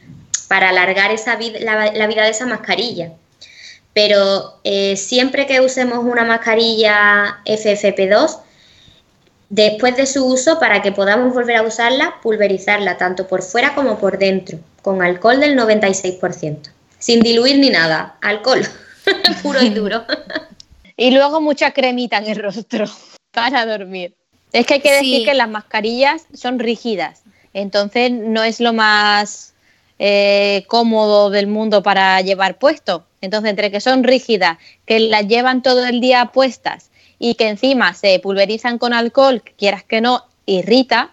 [0.47, 3.11] para alargar esa la, vida de esa mascarilla.
[3.93, 8.39] Pero eh, siempre que usemos una mascarilla FFP2,
[9.49, 13.99] después de su uso, para que podamos volver a usarla, pulverizarla tanto por fuera como
[13.99, 16.71] por dentro, con alcohol del 96%
[17.03, 18.61] sin diluir ni nada, alcohol,
[19.43, 20.05] puro y duro.
[20.95, 22.85] y luego mucha cremita en el rostro
[23.31, 24.15] para dormir.
[24.53, 29.53] Es que hay que decir que las mascarillas son rígidas, entonces no es lo más
[29.99, 33.05] eh, cómodo del mundo para llevar puesto.
[33.19, 36.89] Entonces, entre que son rígidas, que las llevan todo el día puestas
[37.19, 41.11] y que encima se pulverizan con alcohol, quieras que no, irrita,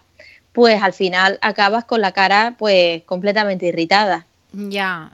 [0.53, 4.27] pues al final acabas con la cara pues completamente irritada.
[4.53, 5.13] Ya,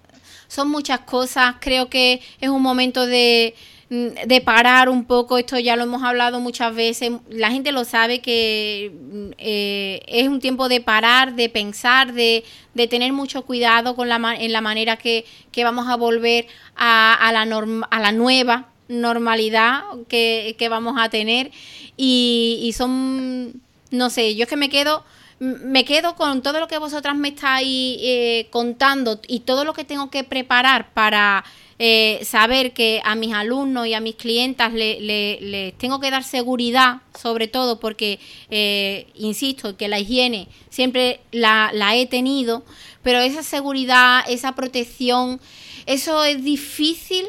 [0.49, 3.55] son muchas cosas, creo que es un momento de,
[3.91, 7.85] mm, de parar un poco, esto ya lo hemos hablado muchas veces, la gente lo
[7.85, 13.43] sabe que mm, eh, es un tiempo de parar, de pensar, de, de tener mucho
[13.43, 17.43] cuidado con la, en la manera que, que vamos a volver a, a, la,
[17.91, 21.51] a la nueva normalidad que, que vamos a tener.
[21.97, 25.05] Y, y son, no sé, yo es que me quedo
[25.39, 29.85] me quedo con todo lo que vosotras me estáis eh, contando y todo lo que
[29.85, 31.45] tengo que preparar para
[31.79, 36.25] eh, saber que a mis alumnos y a mis clientas les le, tengo que dar
[36.25, 38.19] seguridad, sobre todo porque,
[38.51, 42.65] eh, insisto, que la higiene siempre la, he tenido,
[43.03, 45.39] pero esa seguridad, esa protección,
[45.85, 47.27] eso es difícil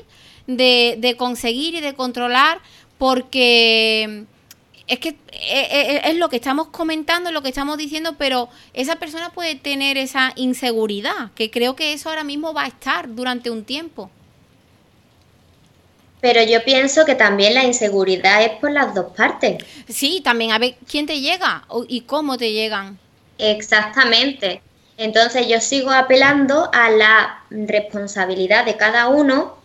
[0.48, 2.62] de conseguir y de controlar
[2.98, 4.26] porque
[4.88, 8.50] es que eh, eh, eh, es lo que estamos comentando, lo que estamos diciendo, pero
[8.74, 13.14] esa persona puede tener esa inseguridad, que creo que eso ahora mismo va a estar
[13.14, 14.10] durante un tiempo.
[16.22, 19.64] Pero yo pienso que también la inseguridad es por las dos partes.
[19.88, 22.98] Sí, también a ver quién te llega y cómo te llegan.
[23.38, 24.62] Exactamente.
[24.98, 29.58] Entonces yo sigo apelando a la responsabilidad de cada uno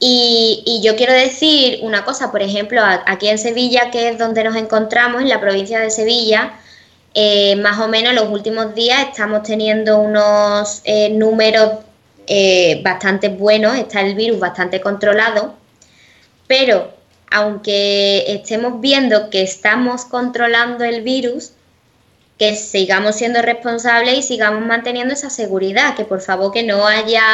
[0.00, 4.56] y, yo quiero decir una cosa, por ejemplo, aquí en Sevilla, que es donde nos
[4.56, 6.54] encontramos, en la provincia de Sevilla,
[7.14, 11.80] eh, más o menos los últimos días estamos teniendo unos eh, números
[12.28, 15.54] eh, bastante buenos, está el virus bastante controlado,
[16.46, 16.94] pero
[17.30, 21.52] aunque estemos viendo que estamos controlando el virus,
[22.38, 27.24] que sigamos siendo responsables y sigamos manteniendo esa seguridad, que por favor que no haya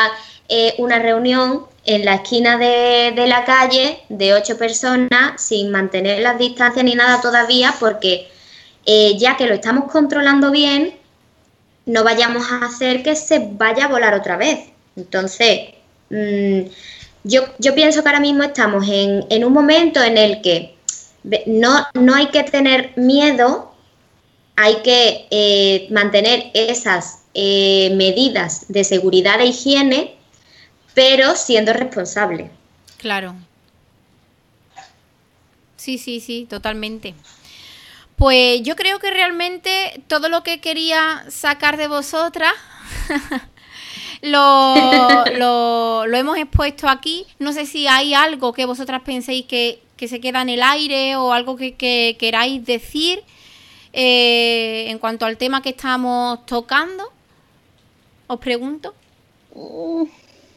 [0.79, 6.85] una reunión en la esquina de, la calle de ocho personas sin mantener las distancias
[6.85, 8.29] ni nada todavía, porque
[8.87, 10.95] eh, ya que lo estamos controlando bien,
[11.87, 14.61] no vayamos a hacer que se vaya a volar otra vez.
[14.97, 15.75] Entonces,
[16.11, 16.61] mm,
[17.25, 20.75] yo, yo, pienso que ahora mismo estamos en, un momento en el que
[21.47, 23.73] no, no, hay que tener miedo,
[24.57, 30.14] hay que eh, mantener esas eh, medidas de seguridad e higiene
[30.95, 32.51] pero siendo responsable.
[32.99, 33.35] Claro.
[35.77, 37.15] Sí, sí, sí, totalmente.
[38.17, 42.53] Pues yo creo que realmente todo lo que quería sacar de vosotras
[44.23, 45.25] lo,
[46.07, 47.27] lo, hemos expuesto aquí.
[47.39, 51.33] No sé si hay algo que vosotras penséis que, se queda en el aire o
[51.33, 53.23] algo que, queráis decir
[53.95, 57.11] eh, en cuanto al tema que estamos tocando.
[58.27, 58.95] Os pregunto.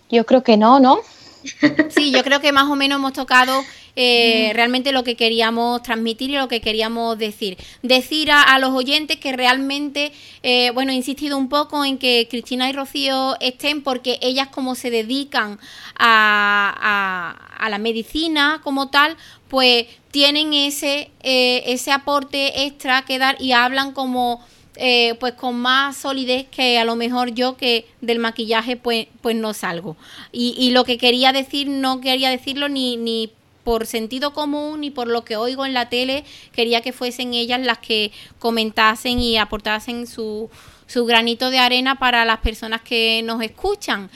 [0.10, 1.00] Yo creo que no, ¿no?
[1.90, 3.64] Sí, yo creo que más o menos hemos tocado
[3.96, 7.58] eh, realmente lo que queríamos transmitir y lo que queríamos decir.
[7.82, 10.12] Decir a, los oyentes que realmente,
[10.44, 14.76] eh, bueno, he insistido un poco en que Cristina y Rocío estén porque ellas como
[14.76, 15.60] se dedican
[15.98, 23.42] a, a, la medicina como tal, pues tienen ese, eh, ese aporte extra que dar
[23.42, 24.46] y hablan como
[24.78, 29.36] eh, pues con más solidez que a lo mejor yo que del maquillaje pues, pues
[29.36, 29.98] no salgo.
[30.32, 33.32] Y, y lo que quería decir no quería decirlo ni, ni
[33.64, 36.24] por sentido común ni por lo que oigo en la tele,
[36.54, 40.50] quería que fuesen ellas las que comentasen y aportasen su,
[40.86, 44.10] su granito de arena para las personas que nos escuchan.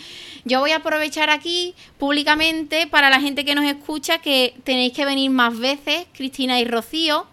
[0.45, 5.05] Yo voy a aprovechar aquí públicamente para la gente que nos escucha que tenéis que
[5.05, 7.27] venir más veces, Cristina y Rocío,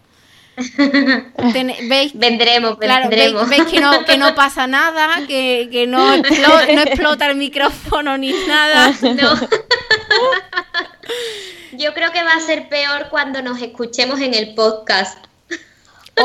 [1.88, 2.12] ¿Veis?
[2.14, 3.48] Vendremos, vendremos.
[3.48, 8.32] Veis, que, no, que no pasa nada, que, que no, no explota el micrófono ni
[8.46, 8.92] nada.
[9.02, 9.34] No.
[11.72, 15.27] Yo creo que va a ser peor cuando nos escuchemos en el podcast.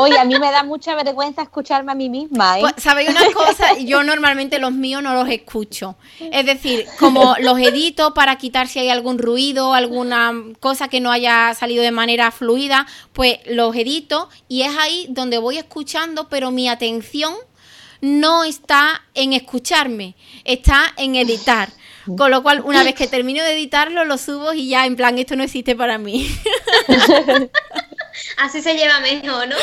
[0.00, 2.58] Oye, a mí me da mucha vergüenza escucharme a mí misma.
[2.58, 2.62] ¿eh?
[2.62, 3.78] Pues, ¿Sabéis una cosa?
[3.78, 5.96] Yo normalmente los míos no los escucho.
[6.20, 11.10] Es decir, como los edito para quitar si hay algún ruido, alguna cosa que no
[11.10, 16.50] haya salido de manera fluida, pues los edito y es ahí donde voy escuchando, pero
[16.50, 17.34] mi atención
[18.00, 20.14] no está en escucharme,
[20.44, 21.70] está en editar.
[22.18, 25.18] Con lo cual, una vez que termino de editarlo, lo subo y ya en plan,
[25.18, 26.28] esto no existe para mí.
[28.38, 29.56] Así se lleva mejor, ¿no?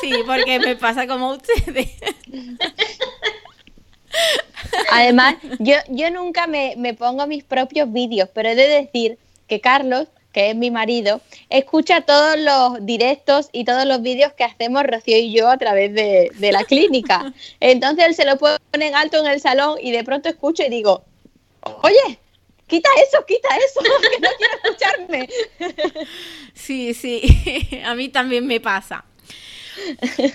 [0.00, 1.90] Sí, porque me pasa como ustedes.
[4.90, 10.08] Además, yo, yo nunca me, pongo mis propios vídeos, pero he de decir que Carlos,
[10.32, 11.20] que es mi marido,
[11.50, 15.92] escucha todos los directos y todos los vídeos que hacemos Rocío y yo a través
[15.94, 17.32] de, de la clínica.
[17.60, 20.70] Entonces él se lo pone en alto en el salón y de pronto escucho y
[20.70, 21.04] digo,
[21.82, 22.18] oye,
[22.72, 25.28] quita eso, quita eso, que no quiero escucharme.
[26.54, 27.20] Sí, sí,
[27.84, 29.04] a mí también me pasa.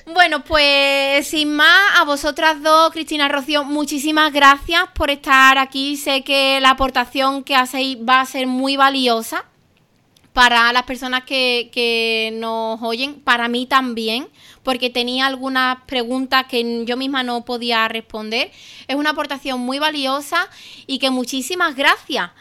[0.08, 5.98] Bueno, pues sin más, a vosotras dos, Cristina Rocío, muchísimas gracias por estar aquí.
[5.98, 9.46] Sé que la aportación que hacéis va a ser muy valiosa
[10.34, 14.28] para las personas que, que nos oyen, para mí también,
[14.68, 18.52] porque tenía algunas preguntas que yo misma no podía responder.
[18.90, 20.50] Es una aportación muy valiosa
[20.88, 22.32] y que muchísimas gracias.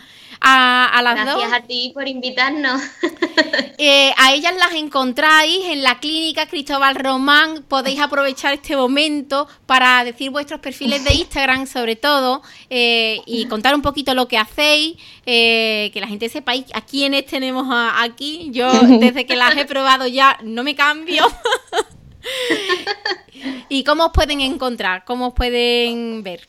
[0.40, 2.82] A, las Gracias a ti por invitarnos.
[3.78, 7.62] Eh, a ellas las encontráis en la clínica Cristóbal Román.
[7.68, 13.74] Podéis aprovechar este momento para decir vuestros perfiles de Instagram, sobre todo, eh, y contar
[13.74, 14.96] un poquito lo que hacéis,
[15.26, 18.48] eh, que la gente sepa a quiénes tenemos aquí.
[18.50, 21.26] Yo, desde que las he probado, ya no me cambio.
[23.68, 25.04] ¿Y cómo os pueden encontrar?
[25.04, 26.48] ¿Cómo os pueden ver?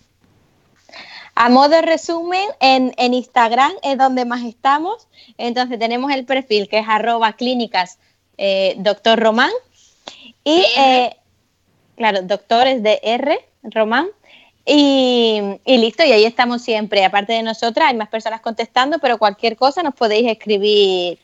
[1.40, 5.08] A modo de resumen, en, Instagram es donde más estamos.
[5.38, 8.00] Entonces tenemos el perfil que es arroba clínicas
[8.40, 9.52] eh, doctor Román.
[10.44, 11.16] Y, eh,
[11.96, 14.08] claro, doctores de R, Román.
[14.66, 17.06] Y, listo, y ahí estamos siempre.
[17.06, 21.20] Aparte de nosotras, hay más personas contestando, pero cualquier cosa nos podéis escribir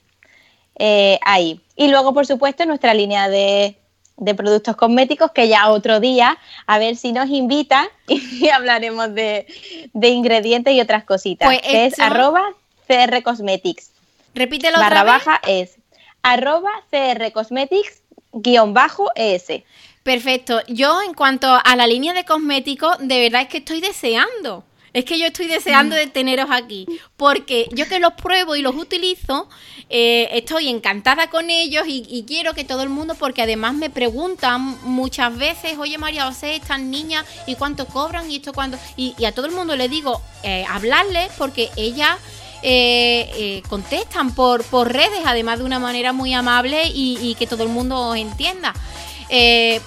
[0.77, 1.59] eh, ahí.
[1.75, 3.77] Y luego, por supuesto, nuestra línea de
[4.17, 6.37] de productos cosméticos que ya otro día,
[6.67, 9.47] a ver si nos invitan y hablaremos de,
[9.93, 11.47] ingredientes y otras cositas.
[11.47, 12.43] Pues que es arroba
[12.87, 13.91] CR Cosmetics.
[14.35, 15.77] Repítelo Barra otra baja es
[16.21, 18.01] arroba CR Cosmetics
[18.31, 19.63] guion bajo ES.
[20.03, 20.61] Perfecto.
[20.67, 24.65] Yo en cuanto a la línea de cosméticos, de verdad es que estoy deseando.
[24.93, 26.85] Es que yo estoy deseando de teneros aquí,
[27.17, 29.49] porque yo que los pruebo y los utilizo,
[29.89, 34.77] eh, estoy encantada con ellos y, quiero que todo el mundo, porque además me preguntan
[34.83, 38.29] muchas veces, oye María José, estas niñas, ¿y cuánto cobran?
[38.29, 38.77] Y esto cuánto...
[38.95, 42.17] Y, a todo el mundo le digo, eh, hablarles, porque ellas...
[42.65, 47.67] Eh, contestan por, por redes, además de una manera muy amable y, que todo el
[47.67, 48.73] mundo entienda.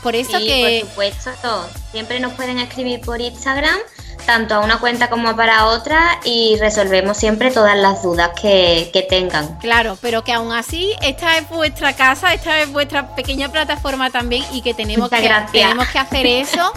[0.02, 0.82] por eso que.
[0.82, 3.78] Por supuesto, siempre nos pueden escribir por Instagram
[4.26, 9.56] tanto a una cuenta como para otra y resolvemos siempre todas las dudas que, tengan.
[9.58, 14.44] Claro, pero que aún así esta es vuestra casa, esta es vuestra pequeña plataforma también
[14.52, 16.72] y que tenemos, que, tenemos que hacer eso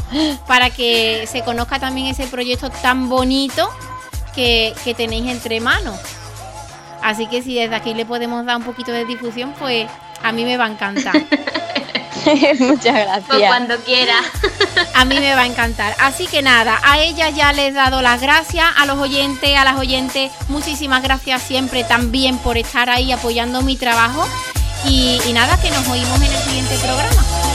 [0.45, 3.69] para que se conozca también ese proyecto tan bonito
[4.35, 5.99] que, que tenéis entre manos.
[7.01, 9.89] Así que si desde aquí le podemos dar un poquito de difusión, pues
[10.21, 11.15] a mí me va a encantar.
[12.59, 13.25] Muchas gracias.
[13.27, 14.15] Pues cuando quiera.
[14.95, 15.95] a mí me va a encantar.
[15.99, 19.63] Así que nada, a ella ya les he dado las gracias, a los oyentes, a
[19.63, 24.27] las oyentes, muchísimas gracias siempre también por estar ahí apoyando mi trabajo.
[24.85, 27.48] y nada, que nos oímos en el siguiente programa.